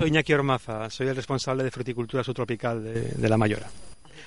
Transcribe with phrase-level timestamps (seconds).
[0.00, 3.68] Soy Iñaki Ormaza, soy el responsable de fruticultura subtropical de, La Mayora.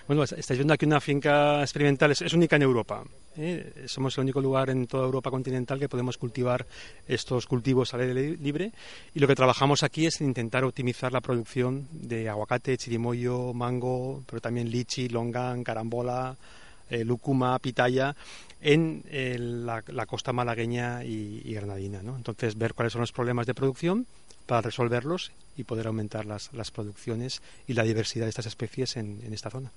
[0.05, 3.03] Bueno, estáis viendo aquí una finca experimental, es, única en Europa.
[3.35, 3.85] ¿eh?
[3.87, 6.63] Somos el único lugar en toda Europa continental que podemos cultivar
[7.07, 8.71] estos cultivos al aire libre
[9.15, 14.41] y lo que trabajamos aquí es intentar optimizar la producción de aguacate, chirimoyo, mango, pero
[14.41, 16.35] también lichi, longan, carambola,
[16.91, 18.15] eh, lúcuma, pitaya
[18.61, 22.01] en eh, la, costa malagueña y, granadina.
[22.01, 24.05] Entonces, ver cuáles son los problemas de producción
[24.45, 29.21] para resolverlos y poder aumentar las, las producciones y la diversidad de estas especies en,
[29.23, 29.71] en esta zona.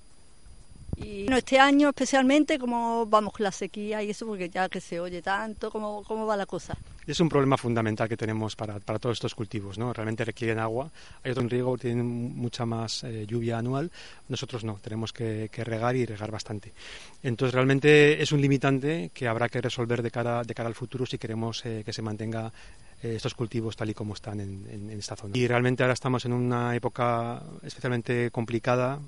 [0.97, 4.25] Y este año especialmente, ¿cómo vamos con la sequía y eso?
[4.25, 6.75] Porque ya que se oye tanto, ¿cómo, cómo va la cosa?
[7.07, 9.93] Es un problema fundamental que tenemos para, para todos estos cultivos, ¿no?
[9.93, 10.91] Realmente requieren agua.
[11.23, 13.91] Hay otro en riego, tienen mucha más eh, lluvia anual.
[14.29, 16.73] Nosotros no, tenemos que, regar y regar bastante.
[17.23, 21.05] Entonces, realmente es un limitante que habrá que resolver de cara, de cara al futuro
[21.05, 22.53] si queremos eh, que se mantenga
[23.03, 25.37] estos cultivos tal y como están en, en, esta zona.
[25.37, 29.01] Y realmente ahora estamos en una época especialmente complicada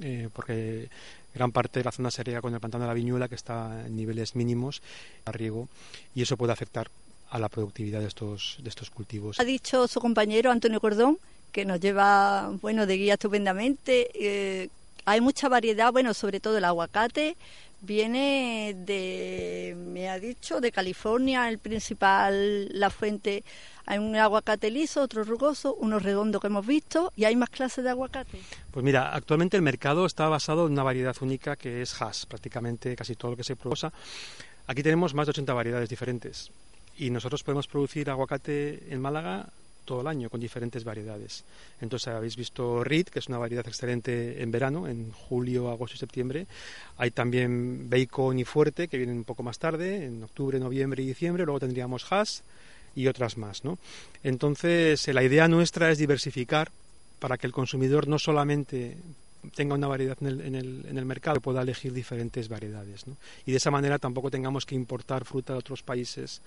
[0.00, 0.88] eh, porque
[1.34, 3.86] gran parte de la zona se riega con el pantano de la viñuela que está
[3.86, 4.82] en niveles mínimos
[5.24, 5.68] a riego
[6.14, 6.90] y eso puede afectar
[7.30, 9.38] a la productividad de estos, de estos cultivos.
[9.38, 11.18] Ha dicho su compañero Antonio Cordón
[11.52, 14.10] que nos lleva bueno de guía estupendamente.
[14.14, 14.68] Eh,
[15.04, 17.36] hay mucha variedad, bueno, sobre todo el aguacate,
[17.80, 23.44] viene de, me ha dicho, de California, el principal, la fuente.
[23.86, 27.84] Hay un aguacate liso, otro rugoso, uno redondo que hemos visto, y hay más clases
[27.84, 28.38] de aguacate.
[28.70, 32.94] Pues mira, actualmente el mercado está basado en una variedad única que es hash, prácticamente
[32.94, 33.88] casi todo lo que se produce.
[34.66, 36.50] Aquí tenemos más de 80 variedades diferentes
[36.96, 39.48] y nosotros podemos producir aguacate en Málaga
[39.84, 41.44] todo el año con diferentes variedades.
[41.80, 45.98] Entonces habéis visto Reed, que es una variedad excelente en verano, en julio, agosto y
[45.98, 46.46] septiembre.
[46.96, 51.06] Hay también Bacon y Fuerte, que vienen un poco más tarde, en octubre, noviembre y
[51.06, 51.44] diciembre.
[51.44, 52.42] Luego tendríamos Haas
[52.94, 53.64] y otras más.
[53.64, 53.78] ¿no?
[54.22, 56.70] Entonces la idea nuestra es diversificar
[57.18, 58.96] para que el consumidor no solamente
[59.54, 63.06] tenga una variedad en el, en el, en el mercado, pueda elegir diferentes variedades.
[63.06, 63.16] ¿no?
[63.46, 66.40] Y de esa manera tampoco tengamos que importar fruta de otros países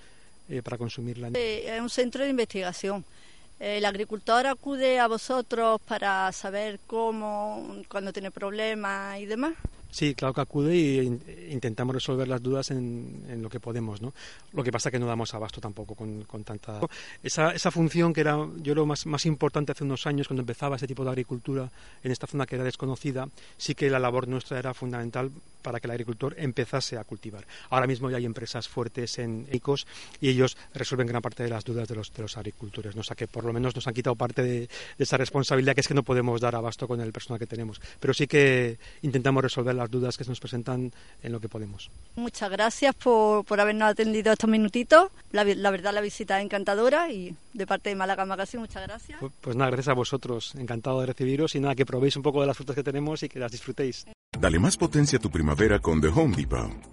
[0.49, 1.29] eh, para consumirla.
[1.33, 3.05] Eh, es un centro de investigación
[3.63, 9.53] el agricultor acude a vosotros para saber cómo, cuando tiene problemas y demás.
[9.93, 11.19] Sí, claro que acude y
[11.51, 14.11] intentamos resolver las dudas en, en, lo que podemos, ¿no?
[14.51, 16.79] Lo que pasa es que no damos abasto tampoco con, con tanta...
[17.21, 20.77] Esa, esa, función que era, yo lo más, más importante hace unos años, cuando empezaba
[20.77, 21.69] ese tipo de agricultura
[22.03, 25.29] en esta zona que era desconocida, sí que la labor nuestra era fundamental
[25.63, 27.45] para que el agricultor empezase a cultivar.
[27.69, 29.87] Ahora mismo ya hay empresas fuertes en ICOS
[30.21, 33.01] y ellos resuelven gran parte de las dudas de los, de los agricultores, ¿no?
[33.01, 35.87] o sea que por lo menos nos han quitado parte de esa responsabilidad que es
[35.87, 39.73] que no podemos dar abasto con el personal que tenemos, pero sí que intentamos resolver
[39.83, 41.89] las dudas que se nos presentan en lo que podemos.
[42.15, 45.09] Muchas gracias por, por habernos atendido estos minutitos.
[45.31, 49.19] La, la, verdad, la visita es encantadora y de parte de Málaga Magazine, muchas gracias.
[49.19, 50.55] Pues, pues, nada, gracias a vosotros.
[50.55, 53.29] Encantado de recibiros y nada, que probéis un poco de las frutas que tenemos y
[53.29, 54.05] que las disfrutéis.
[54.39, 56.92] Dale más potencia a tu primavera con The Home Depot.